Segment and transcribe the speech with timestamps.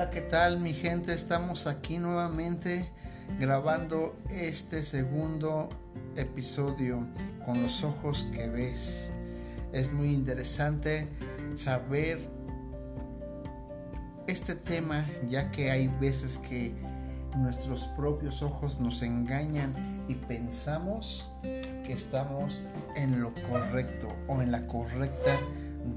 [0.00, 1.12] Hola, ¿qué tal mi gente?
[1.12, 2.88] Estamos aquí nuevamente
[3.38, 5.68] grabando este segundo
[6.16, 7.06] episodio
[7.44, 9.12] con los ojos que ves.
[9.74, 11.06] Es muy interesante
[11.54, 12.18] saber
[14.26, 16.72] este tema ya que hay veces que
[17.36, 22.62] nuestros propios ojos nos engañan y pensamos que estamos
[22.96, 25.36] en lo correcto o en la correcta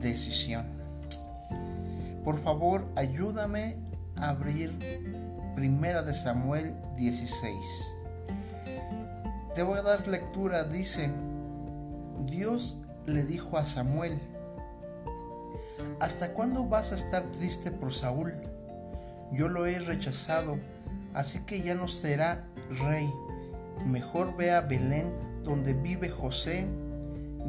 [0.02, 0.66] decisión.
[2.26, 3.78] Por favor, ayúdame
[4.16, 4.78] abrir
[5.56, 7.56] Primera de Samuel 16.
[9.56, 11.12] Te voy a dar lectura, dice,
[12.26, 14.20] Dios le dijo a Samuel,
[16.00, 18.34] ¿hasta cuándo vas a estar triste por Saúl?
[19.32, 20.58] Yo lo he rechazado,
[21.14, 22.46] así que ya no será
[22.80, 23.12] rey.
[23.86, 25.12] Mejor ve a Belén,
[25.44, 26.68] donde vive José.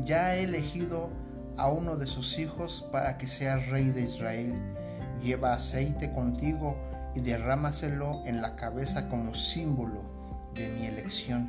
[0.04, 1.10] Ya he elegido
[1.56, 4.54] a uno de sus hijos para que sea rey de Israel.
[5.24, 6.76] Lleva aceite contigo
[7.14, 10.02] y derrámaselo en la cabeza como símbolo
[10.54, 11.48] de mi elección.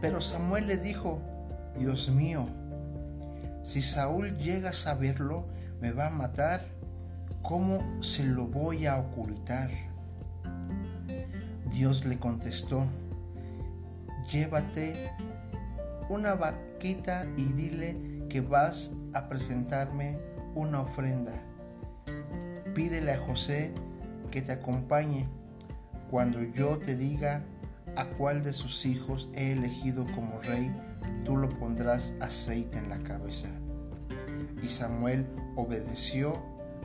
[0.00, 1.20] Pero Samuel le dijo,
[1.78, 2.46] Dios mío,
[3.62, 5.44] si Saúl llega a saberlo,
[5.82, 6.64] me va a matar.
[7.42, 9.70] ¿Cómo se lo voy a ocultar?
[11.70, 12.86] Dios le contestó,
[14.32, 15.12] llévate
[16.08, 20.18] una vaquita y dile que vas a presentarme
[20.54, 21.32] una ofrenda.
[22.76, 23.72] Pídele a José
[24.30, 25.26] que te acompañe
[26.10, 27.42] cuando yo te diga
[27.96, 30.70] a cuál de sus hijos he elegido como rey,
[31.24, 33.48] tú lo pondrás aceite en la cabeza.
[34.62, 36.38] Y Samuel obedeció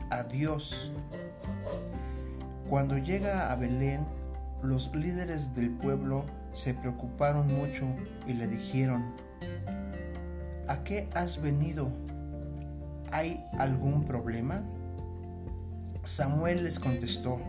[0.08, 0.90] a Dios.
[2.70, 4.06] Cuando llega a Belén,
[4.62, 7.84] los líderes del pueblo se preocuparon mucho
[8.26, 9.14] y le dijeron,
[10.68, 11.92] ¿a qué has venido?
[13.10, 14.62] ¿Hay algún problema?
[16.04, 17.40] Samuel les contestó,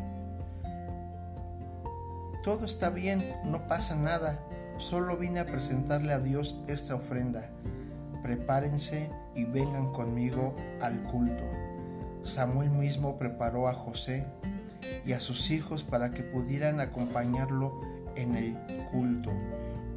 [2.44, 4.40] todo está bien, no pasa nada,
[4.78, 7.50] solo vine a presentarle a Dios esta ofrenda.
[8.22, 11.44] Prepárense y vengan conmigo al culto.
[12.24, 14.26] Samuel mismo preparó a José
[15.06, 17.82] y a sus hijos para que pudieran acompañarlo
[18.16, 19.32] en el culto.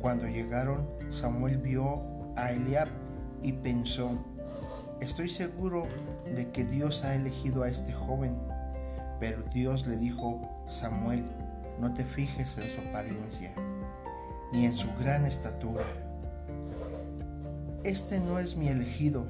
[0.00, 2.02] Cuando llegaron, Samuel vio
[2.36, 2.88] a Eliab
[3.42, 4.18] y pensó,
[5.00, 5.86] estoy seguro
[6.34, 8.36] de que Dios ha elegido a este joven.
[9.20, 11.24] Pero Dios le dijo, Samuel,
[11.80, 13.52] no te fijes en su apariencia,
[14.52, 15.84] ni en su gran estatura.
[17.82, 19.26] Este no es mi elegido.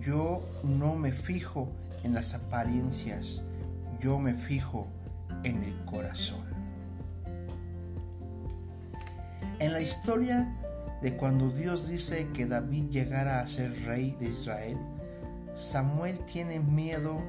[0.00, 1.68] Yo no me fijo
[2.04, 3.42] en las apariencias,
[4.00, 4.86] yo me fijo
[5.44, 6.44] en el corazón.
[9.58, 10.54] En la historia
[11.02, 14.78] de cuando Dios dice que David llegara a ser rey de Israel,
[15.58, 17.20] Samuel tiene miedo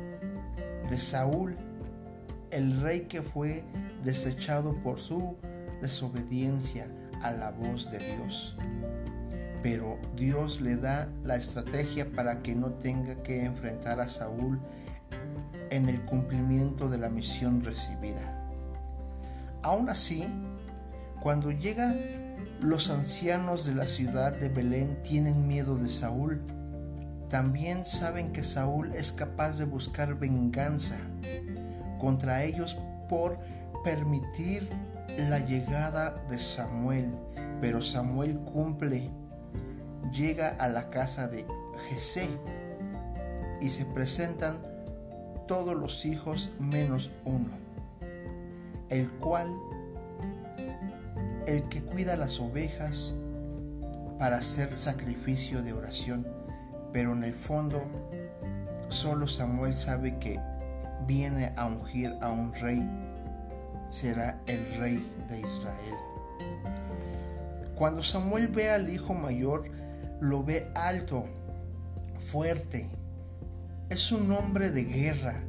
[0.87, 1.57] de Saúl,
[2.51, 3.63] el rey que fue
[4.03, 5.35] desechado por su
[5.81, 6.87] desobediencia
[7.23, 8.55] a la voz de Dios.
[9.63, 14.59] Pero Dios le da la estrategia para que no tenga que enfrentar a Saúl
[15.71, 18.47] en el cumplimiento de la misión recibida.
[19.63, 20.27] Aún así,
[21.19, 21.99] cuando llegan
[22.61, 26.58] los ancianos de la ciudad de Belén tienen miedo de Saúl.
[27.29, 30.97] También saben que Saúl es capaz de buscar venganza
[31.99, 33.37] contra ellos por
[33.83, 34.67] permitir
[35.29, 37.13] la llegada de Samuel.
[37.61, 39.09] Pero Samuel cumple,
[40.11, 41.45] llega a la casa de
[41.89, 42.29] Jesé
[43.61, 44.57] y se presentan
[45.47, 47.49] todos los hijos menos uno,
[48.89, 49.55] el cual,
[51.45, 53.15] el que cuida las ovejas
[54.17, 56.38] para hacer sacrificio de oración,
[56.91, 57.83] pero en el fondo
[58.89, 60.39] solo Samuel sabe que
[61.05, 62.87] viene a ungir a un rey,
[63.89, 65.95] será el rey de Israel.
[67.75, 69.69] Cuando Samuel ve al hijo mayor,
[70.19, 71.25] lo ve alto,
[72.31, 72.89] fuerte,
[73.89, 75.41] es un hombre de guerra,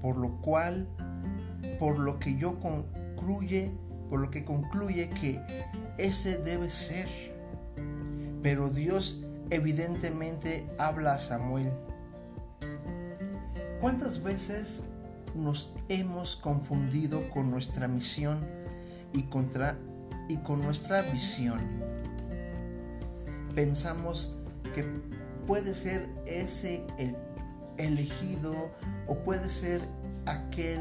[0.00, 0.86] por lo cual,
[1.78, 3.72] por lo que yo concluye,
[4.08, 5.40] por lo que concluye que
[5.98, 7.08] ese debe ser.
[8.42, 11.70] Pero Dios evidentemente habla Samuel.
[13.80, 14.80] ¿Cuántas veces
[15.34, 18.46] nos hemos confundido con nuestra misión
[19.12, 19.26] y,
[20.28, 21.60] y con nuestra visión?
[23.54, 24.36] Pensamos
[24.74, 24.84] que
[25.46, 27.16] puede ser ese el
[27.76, 28.70] elegido
[29.06, 29.80] o puede ser
[30.26, 30.80] aquel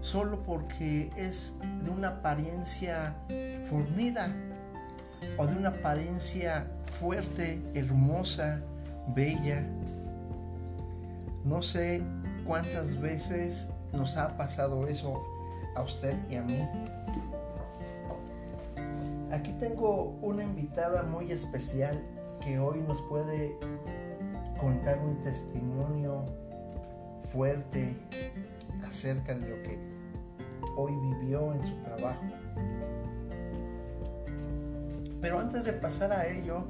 [0.00, 1.54] solo porque es
[1.84, 3.14] de una apariencia
[3.68, 4.34] fornida
[5.36, 6.66] o de una apariencia
[7.00, 8.62] fuerte, hermosa,
[9.14, 9.64] bella.
[11.44, 12.02] No sé
[12.46, 15.22] cuántas veces nos ha pasado eso
[15.74, 16.66] a usted y a mí.
[19.30, 22.00] Aquí tengo una invitada muy especial
[22.40, 23.56] que hoy nos puede
[24.58, 26.24] contar un testimonio
[27.32, 27.96] fuerte
[28.86, 29.78] acerca de lo que
[30.76, 32.22] hoy vivió en su trabajo.
[35.20, 36.64] Pero antes de pasar a ello,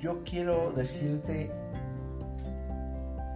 [0.00, 1.50] yo quiero decirte,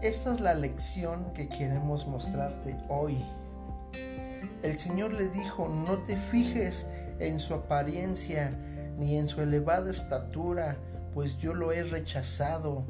[0.01, 3.19] esta es la lección que queremos mostrarte hoy.
[4.63, 6.87] El Señor le dijo, no te fijes
[7.19, 8.57] en su apariencia
[8.99, 10.77] ni en su elevada estatura,
[11.15, 12.85] pues yo lo he rechazado.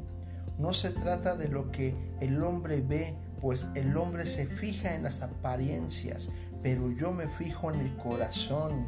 [0.59, 5.03] No se trata de lo que el hombre ve, pues el hombre se fija en
[5.03, 6.29] las apariencias,
[6.61, 8.85] pero yo me fijo en el corazón.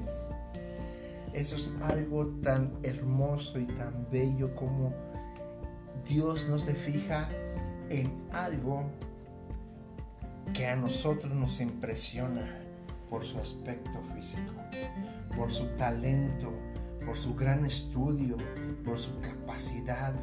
[1.35, 4.93] Eso es algo tan hermoso y tan bello como
[6.07, 7.27] Dios no se fija
[7.89, 8.85] en algo
[10.53, 12.57] que a nosotros nos impresiona
[13.09, 14.53] por su aspecto físico,
[15.35, 16.53] por su talento,
[17.05, 18.37] por su gran estudio,
[18.85, 20.15] por su capacidad.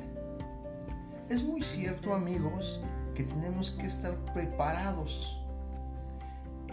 [1.28, 2.80] Es muy cierto amigos
[3.14, 5.41] que tenemos que estar preparados.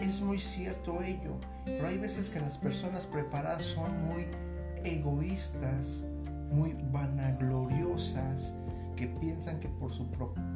[0.00, 4.26] Es muy cierto ello, pero hay veces que las personas preparadas son muy
[4.82, 6.04] egoístas,
[6.50, 8.54] muy vanagloriosas,
[8.96, 10.06] que piensan que por su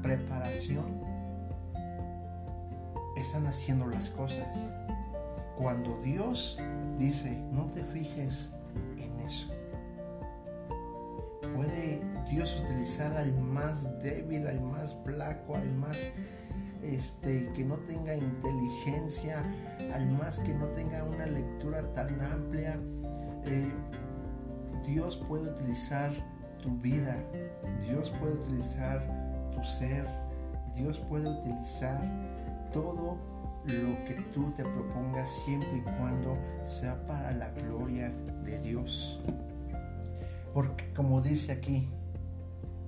[0.03, 1.01] preparación
[3.17, 4.47] están haciendo las cosas.
[5.57, 6.59] Cuando Dios
[6.99, 8.53] dice, no te fijes
[8.97, 9.49] en eso.
[11.55, 12.01] Puede
[12.31, 15.97] Dios utilizar al más débil, al más blanco, al más
[16.85, 19.43] este, que no tenga inteligencia,
[19.93, 22.79] al más que no tenga una lectura tan amplia.
[23.47, 23.73] Eh,
[24.87, 26.13] Dios puede utilizar
[26.63, 27.17] tu vida,
[27.89, 30.07] Dios puede utilizar tu ser,
[30.75, 32.01] Dios puede utilizar
[32.73, 33.17] todo
[33.65, 36.37] lo que tú te propongas siempre y cuando
[36.67, 38.11] sea para la gloria
[38.45, 39.21] de Dios.
[40.53, 41.89] Porque como dice aquí,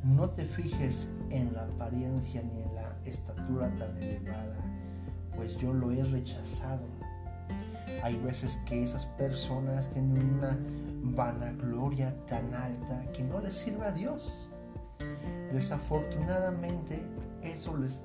[0.05, 2.75] no te fijes en la apariencia ni en
[3.11, 4.57] estatura tan elevada,
[5.35, 6.87] pues yo lo he rechazado.
[8.03, 10.59] Hay veces que esas personas tienen una
[11.03, 14.49] vanagloria tan alta que no les sirve a Dios.
[15.53, 17.03] Desafortunadamente
[17.43, 18.03] eso les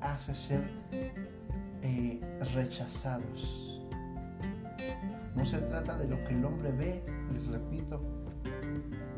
[0.00, 0.70] hace ser
[1.82, 2.20] eh,
[2.54, 3.82] rechazados.
[5.34, 7.02] No se trata de lo que el hombre ve,
[7.32, 8.00] les repito,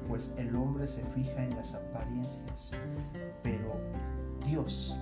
[0.09, 2.73] pues el hombre se fija en las apariencias,
[3.43, 3.81] pero
[4.45, 4.97] Dios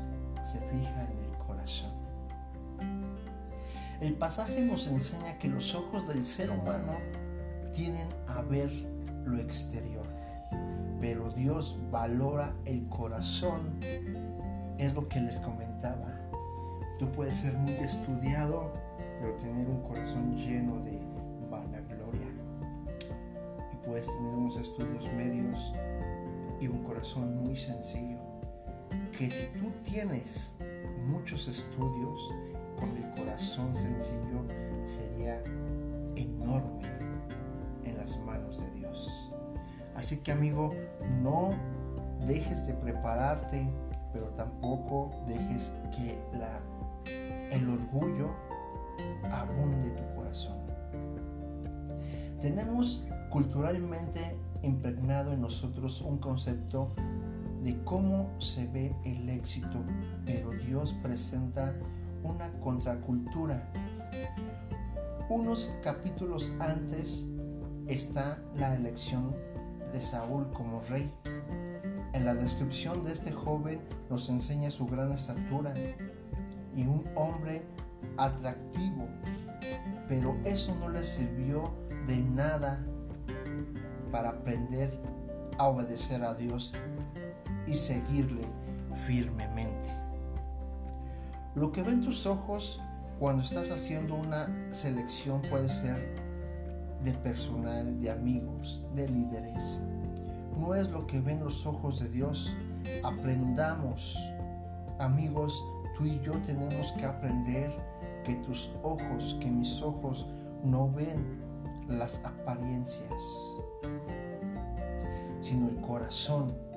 [0.53, 1.93] se fija en el corazón.
[4.01, 6.99] El pasaje nos enseña que los ojos del ser humano
[7.75, 8.71] tienen a ver
[9.25, 10.07] lo exterior,
[11.01, 13.79] pero Dios valora el corazón,
[14.79, 16.15] es lo que les comentaba.
[16.99, 18.73] Tú puedes ser muy estudiado,
[19.21, 21.01] pero tener un corazón lleno de
[21.51, 22.29] vanagloria.
[23.73, 25.73] Y puedes tener unos estudios medios
[26.61, 28.19] y un corazón muy sencillo.
[29.17, 30.55] Que si tú tienes
[31.07, 32.21] muchos estudios
[32.79, 34.45] con el corazón sencillo,
[34.87, 35.43] sería
[36.17, 36.89] enorme
[38.25, 39.31] manos de Dios.
[39.95, 40.75] Así que amigo,
[41.23, 41.55] no
[42.27, 43.69] dejes de prepararte,
[44.13, 46.61] pero tampoco dejes que la,
[47.51, 48.31] el orgullo
[49.31, 50.57] abunde tu corazón.
[52.41, 56.93] Tenemos culturalmente impregnado en nosotros un concepto
[57.69, 59.85] de cómo se ve el éxito,
[60.25, 61.75] pero Dios presenta
[62.23, 63.63] una contracultura.
[65.29, 67.27] Unos capítulos antes
[67.87, 69.37] está la elección
[69.93, 71.13] de Saúl como rey.
[72.15, 75.75] En la descripción de este joven nos enseña su gran estatura
[76.75, 77.67] y un hombre
[78.17, 79.09] atractivo,
[80.09, 81.71] pero eso no le sirvió
[82.07, 82.83] de nada
[84.11, 84.99] para aprender
[85.59, 86.73] a obedecer a Dios
[87.71, 88.47] y seguirle
[89.07, 89.89] firmemente.
[91.55, 92.81] Lo que ven tus ojos
[93.19, 96.15] cuando estás haciendo una selección puede ser
[97.03, 99.81] de personal, de amigos, de líderes.
[100.57, 102.55] No es lo que ven los ojos de Dios.
[103.03, 104.17] Aprendamos,
[104.99, 105.63] amigos,
[105.97, 107.73] tú y yo tenemos que aprender
[108.25, 110.27] que tus ojos, que mis ojos
[110.65, 111.41] no ven
[111.89, 113.23] las apariencias,
[115.43, 116.68] sino el corazón,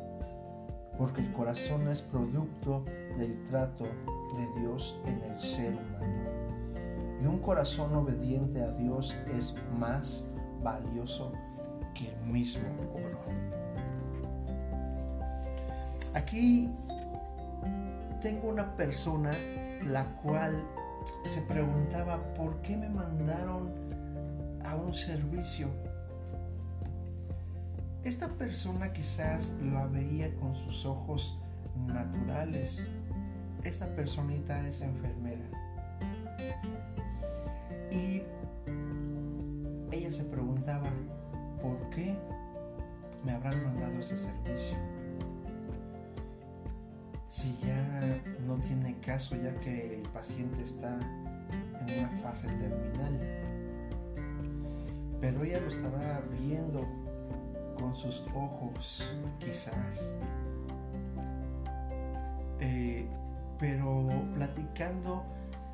[0.98, 2.86] porque el corazón es producto
[3.17, 6.21] del trato de Dios en el ser humano.
[7.21, 10.27] Y un corazón obediente a Dios es más
[10.63, 11.31] valioso
[11.93, 13.19] que el mismo oro.
[16.13, 16.69] Aquí
[18.21, 19.31] tengo una persona
[19.88, 20.63] la cual
[21.25, 23.71] se preguntaba por qué me mandaron
[24.63, 25.69] a un servicio.
[28.03, 31.39] Esta persona quizás la veía con sus ojos
[31.86, 32.88] naturales.
[33.63, 35.46] Esta personita es enfermera.
[37.91, 38.24] Y
[39.91, 40.89] ella se preguntaba,
[41.62, 42.17] ¿por qué
[43.24, 44.77] me habrán mandado ese servicio?
[47.29, 51.00] Si ya no tiene caso, ya que el paciente está
[51.88, 53.20] en una fase terminal.
[55.20, 57.00] Pero ella lo estaba viendo
[57.81, 60.11] con sus ojos, quizás.
[62.59, 63.07] Eh,
[63.59, 65.23] pero platicando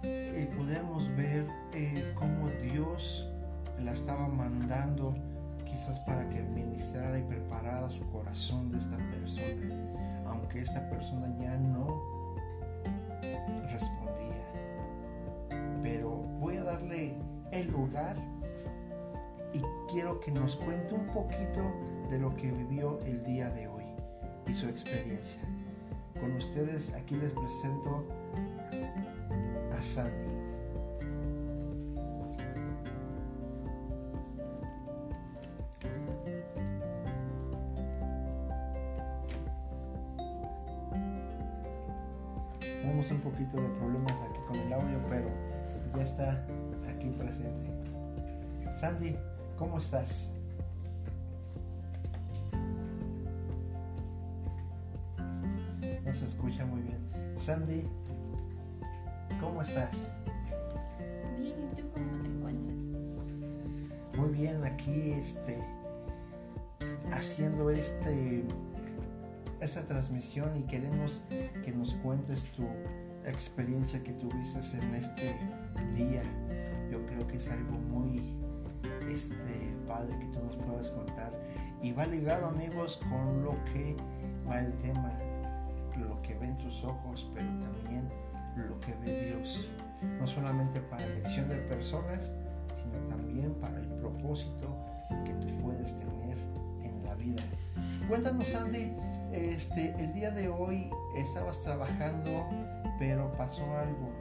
[0.03, 3.29] eh, podemos ver eh, cómo Dios
[3.79, 5.13] la estaba mandando
[5.65, 9.75] quizás para que administrara y preparara su corazón de esta persona,
[10.27, 12.01] aunque esta persona ya no
[13.69, 14.47] respondía.
[15.83, 17.17] Pero voy a darle
[17.51, 18.15] el lugar
[19.53, 19.61] y
[19.91, 21.61] quiero que nos cuente un poquito
[22.09, 23.83] de lo que vivió el día de hoy
[24.47, 25.39] y su experiencia.
[26.19, 28.05] Con ustedes aquí les presento
[29.71, 30.26] a Sandy.
[56.17, 56.97] Se escucha muy bien.
[57.37, 57.83] Sandy,
[59.39, 59.91] ¿cómo estás?
[61.37, 62.77] Bien, ¿y tú cómo te encuentras?
[64.17, 65.59] Muy bien, aquí este
[67.11, 68.43] haciendo este
[69.61, 71.21] esta transmisión y queremos
[71.63, 72.63] que nos cuentes tu
[73.25, 75.35] experiencia que tuviste en este
[75.95, 76.23] día.
[76.91, 78.35] Yo creo que es algo muy
[79.07, 81.31] este padre que tú nos puedas contar
[81.81, 83.95] y va ligado amigos con lo que
[84.49, 85.26] va el tema
[86.27, 88.09] que ven tus ojos, pero también
[88.55, 89.65] lo que ve Dios.
[90.19, 92.31] No solamente para elección de personas,
[92.75, 94.77] sino también para el propósito
[95.25, 96.37] que tú puedes tener
[96.83, 97.41] en la vida.
[98.07, 98.93] Cuéntanos, Andy,
[99.31, 102.47] este, el día de hoy estabas trabajando,
[102.99, 104.11] pero pasó algo.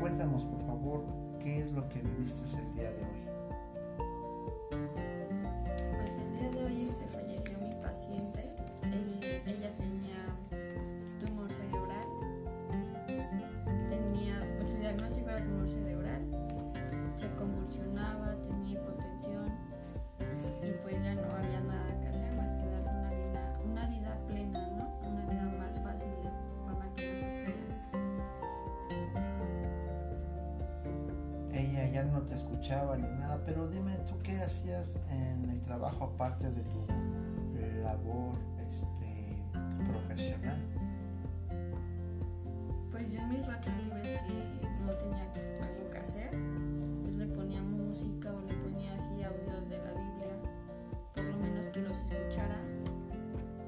[0.00, 1.04] Cuéntanos, por favor,
[1.40, 3.29] qué es lo que viviste el día de hoy.
[32.70, 36.86] Escuchaba nada, pero dime, ¿tú qué hacías en el trabajo aparte de tu
[37.82, 38.38] labor
[38.70, 39.42] este,
[39.90, 40.60] profesional?
[42.92, 45.24] Pues yo en mis ratos libres que no tenía
[45.64, 46.30] algo que hacer,
[47.02, 50.32] pues le ponía música o le ponía así audios de la Biblia,
[51.16, 52.60] por lo menos que los escuchara,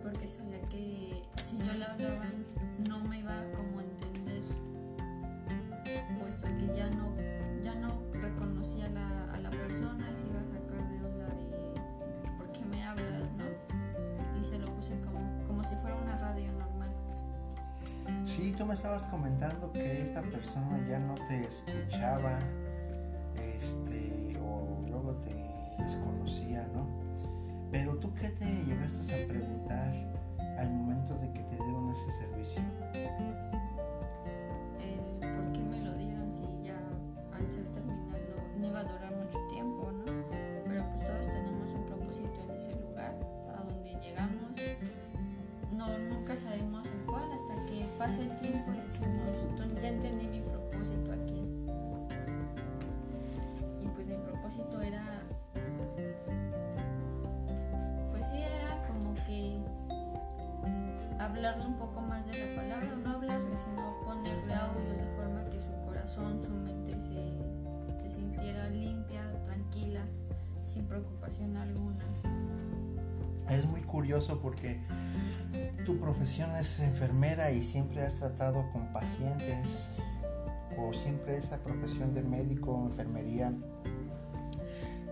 [0.05, 2.27] porque sabía que si yo le hablaba
[2.89, 4.45] no me iba como a entender,
[6.21, 7.32] puesto que ya no
[18.57, 22.39] Tú me estabas comentando que esta persona ya no te escuchaba,
[23.37, 25.35] este, o luego te
[25.83, 26.87] desconocía, ¿no?
[27.73, 29.93] Pero tú qué te llegaste a preguntar
[30.59, 32.63] al momento de que te dieron ese servicio?
[66.15, 70.01] Corazón, su mente se, se sintiera limpia, tranquila,
[70.65, 72.05] sin preocupación alguna.
[73.51, 74.81] Es muy curioso porque
[75.85, 79.91] tu profesión es enfermera y siempre has tratado con pacientes
[80.79, 83.53] o siempre esa profesión de médico o enfermería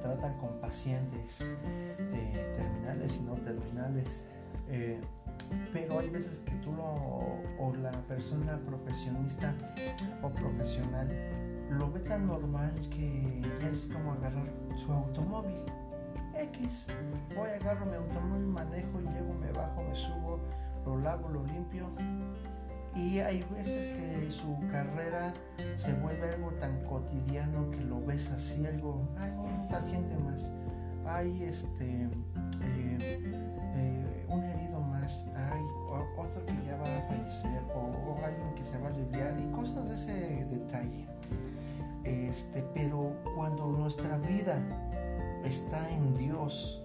[0.01, 1.39] tratan con pacientes
[2.57, 4.23] terminales y no terminales.
[4.69, 5.01] Eh,
[5.73, 6.85] pero hay veces que tú lo,
[7.59, 9.55] o la persona profesionista
[10.23, 11.09] o profesional
[11.71, 15.57] lo ve tan normal que ya es como agarrar su automóvil.
[16.35, 16.87] X,
[17.37, 20.41] voy, agarro mi automóvil, manejo, llego, me bajo, me subo,
[20.85, 21.91] lo lavo, lo limpio.
[22.95, 25.33] Y hay veces que su carrera
[25.77, 30.51] se vuelve algo tan cotidiano que lo ves así, algo, ay, un paciente más,
[31.07, 32.09] hay este,
[32.65, 33.50] eh,
[42.41, 44.59] Este, pero cuando nuestra vida
[45.45, 46.83] está en Dios,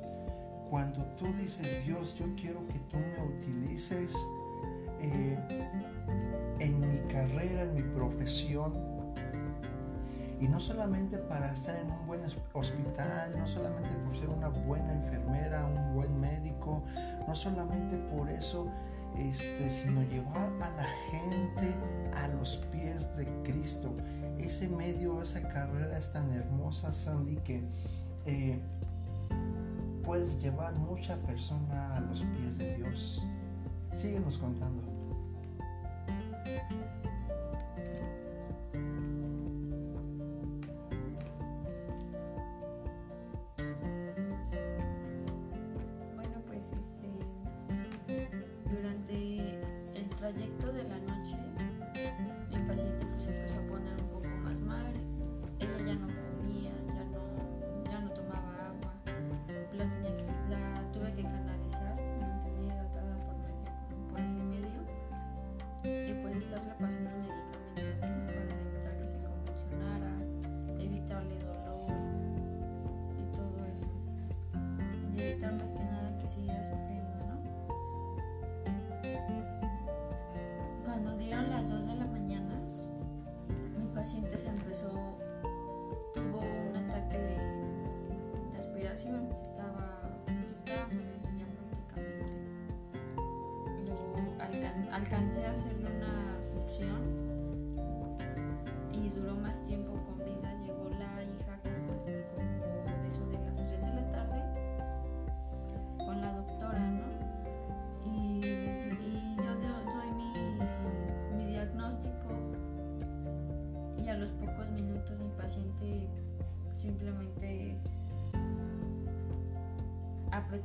[0.69, 4.13] cuando tú dices, Dios, yo quiero que tú me utilices
[4.99, 5.39] eh,
[6.59, 8.73] en mi carrera, en mi profesión,
[10.41, 12.21] y no solamente para estar en un buen
[12.51, 16.83] hospital, no solamente por ser una buena enfermera, un buen médico,
[17.25, 18.67] no solamente por eso,
[19.19, 21.73] este, sino llevar a la gente
[22.15, 23.93] a los pies de Cristo.
[24.37, 27.63] Ese medio, esa carrera es tan hermosa, Sandy, que
[28.25, 28.59] eh,
[30.03, 33.21] puedes llevar mucha persona a los pies de Dios.
[33.95, 34.94] Síguenos contando.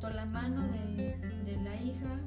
[0.00, 2.18] Apretó la mano de, de la hija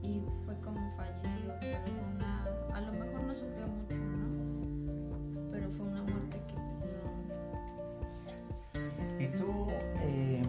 [0.00, 5.50] y fue como falleció, pero fue una, a lo mejor no sufrió mucho, ¿no?
[5.50, 6.62] Pero fue una muerte que no.
[9.18, 9.66] Y tú
[10.02, 10.44] eh,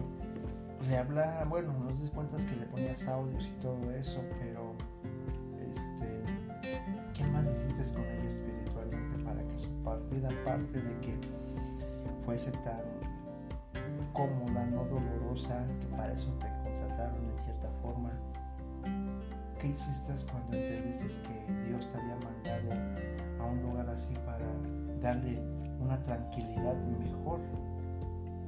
[0.88, 4.76] le habla, bueno, no te cuenta que le ponías audios y todo eso, pero
[5.58, 6.22] este,
[7.12, 11.14] ¿qué más hiciste con ella espiritualmente para que su partida, aparte de que
[12.24, 12.99] fuese tan
[14.20, 18.10] cómoda, no dolorosa, que para eso te contrataron en cierta forma?
[19.58, 22.70] ¿Qué hiciste cuando entendiste que Dios te había mandado
[23.40, 24.46] a un lugar así para
[25.00, 25.40] darle
[25.80, 27.40] una tranquilidad mejor,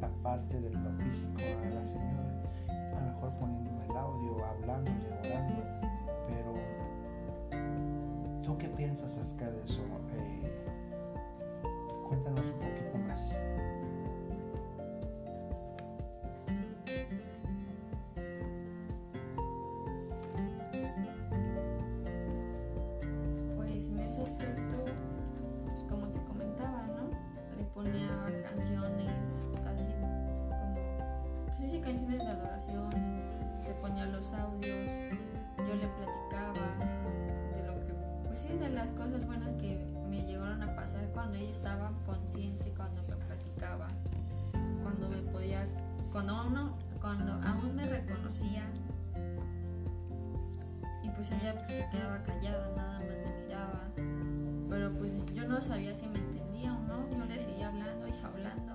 [0.03, 2.43] aparte de lo físico a la señora?
[2.69, 5.65] A lo mejor poniéndome el audio, hablándole, orando,
[6.29, 6.55] pero
[8.43, 9.81] ¿tú qué piensas acerca de eso?
[10.17, 10.42] Eh,
[51.73, 53.89] se quedaba callada, nada más me miraba,
[54.69, 58.13] pero pues yo no sabía si me entendía o no, yo le seguía hablando y
[58.23, 58.73] hablando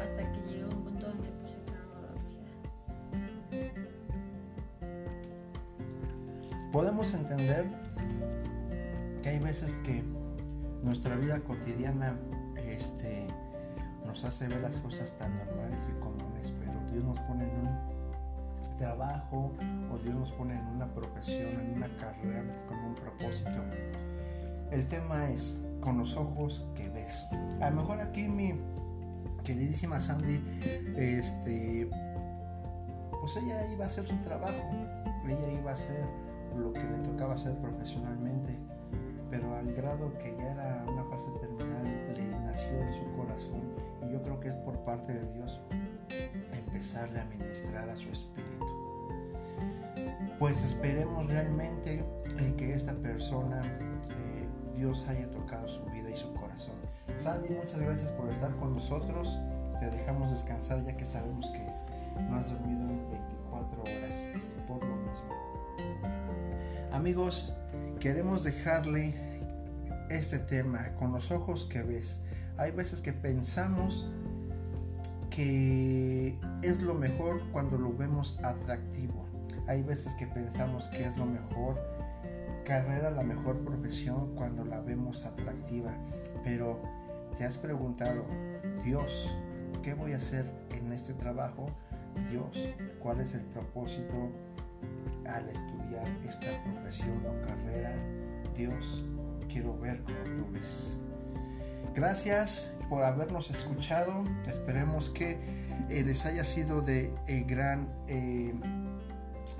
[0.00, 2.50] hasta que llegó un punto donde pues se quedaba dormida.
[6.72, 7.66] Podemos entender
[9.22, 10.02] que hay veces que
[10.82, 12.16] nuestra vida cotidiana
[12.56, 13.26] este,
[14.06, 18.01] nos hace ver las cosas tan normales y comunes, pero Dios nos pone en un
[18.82, 19.52] trabajo
[19.92, 23.62] o Dios nos pone en una profesión, en una carrera con un propósito.
[24.72, 27.26] El tema es con los ojos que ves.
[27.60, 28.54] A lo mejor aquí mi
[29.44, 30.42] queridísima Sandy,
[30.96, 31.88] este,
[33.20, 34.72] pues ella iba a hacer su trabajo
[35.30, 36.04] ella iba a hacer
[36.58, 38.56] lo que le tocaba hacer profesionalmente,
[39.30, 41.84] pero al grado que ya era una fase terminal
[42.16, 43.62] le nació en su corazón
[44.02, 45.60] y yo creo que es por parte de Dios
[46.52, 48.41] empezarle a ministrar a su espíritu.
[50.42, 52.04] Pues esperemos realmente
[52.58, 56.74] que esta persona eh, Dios haya tocado su vida y su corazón.
[57.22, 59.38] Sandy, muchas gracias por estar con nosotros.
[59.78, 61.64] Te dejamos descansar ya que sabemos que
[62.28, 64.24] no has dormido 24 horas
[64.66, 65.30] por lo mismo.
[66.90, 67.54] Amigos,
[68.00, 69.14] queremos dejarle
[70.10, 72.18] este tema con los ojos que ves.
[72.56, 74.10] Hay veces que pensamos
[75.30, 79.21] que es lo mejor cuando lo vemos atractivo.
[79.72, 81.80] Hay veces que pensamos que es lo mejor
[82.62, 85.94] carrera, la mejor profesión cuando la vemos atractiva.
[86.44, 86.82] Pero
[87.34, 88.26] te has preguntado,
[88.84, 89.34] Dios,
[89.82, 90.44] ¿qué voy a hacer
[90.78, 91.64] en este trabajo?
[92.30, 92.68] Dios,
[93.00, 94.30] ¿cuál es el propósito
[95.24, 97.94] al estudiar esta profesión o carrera?
[98.54, 99.02] Dios,
[99.48, 101.00] quiero ver cómo tú ves.
[101.94, 104.22] Gracias por habernos escuchado.
[104.46, 105.38] Esperemos que
[105.88, 108.52] eh, les haya sido de eh, gran eh,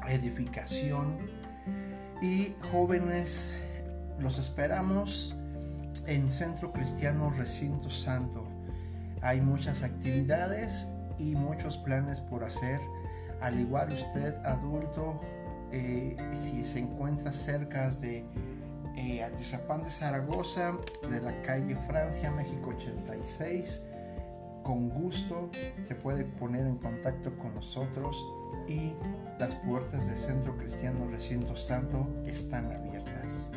[0.08, 1.18] edificación.
[2.20, 3.54] Y jóvenes,
[4.18, 5.36] los esperamos
[6.06, 8.46] en Centro Cristiano Recinto Santo.
[9.22, 10.86] Hay muchas actividades
[11.18, 12.80] y muchos planes por hacer.
[13.40, 15.20] Al igual usted, adulto,
[15.72, 18.24] si se encuentra cerca de
[18.96, 20.76] eh, de Zaragoza,
[21.10, 23.84] de la calle Francia, México 86.
[24.62, 25.50] Con gusto
[25.88, 28.16] se puede poner en contacto con nosotros
[28.68, 28.94] y
[29.38, 33.50] las puertas del Centro Cristiano Recinto Santo están abiertas.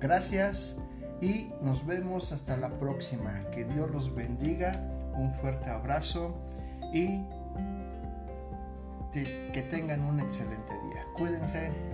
[0.00, 0.78] Gracias
[1.20, 3.40] y nos vemos hasta la próxima.
[3.52, 4.72] Que Dios los bendiga.
[5.14, 6.36] Un fuerte abrazo
[6.94, 7.24] y
[9.12, 11.04] que tengan un excelente día.
[11.16, 11.87] Cuídense.